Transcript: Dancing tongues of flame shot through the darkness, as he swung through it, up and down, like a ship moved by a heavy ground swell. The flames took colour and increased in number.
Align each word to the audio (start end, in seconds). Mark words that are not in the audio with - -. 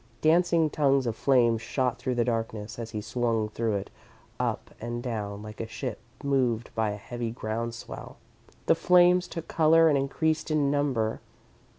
Dancing 0.21 0.71
tongues 0.71 1.05
of 1.05 1.15
flame 1.15 1.59
shot 1.59 1.99
through 1.99 2.15
the 2.15 2.25
darkness, 2.25 2.79
as 2.79 2.89
he 2.89 3.01
swung 3.01 3.49
through 3.49 3.73
it, 3.75 3.91
up 4.39 4.71
and 4.81 5.03
down, 5.03 5.43
like 5.43 5.61
a 5.61 5.67
ship 5.67 5.99
moved 6.23 6.73
by 6.73 6.89
a 6.89 6.97
heavy 6.97 7.29
ground 7.29 7.75
swell. 7.75 8.17
The 8.65 8.73
flames 8.73 9.27
took 9.27 9.47
colour 9.47 9.89
and 9.89 9.97
increased 9.99 10.49
in 10.49 10.71
number. 10.71 11.21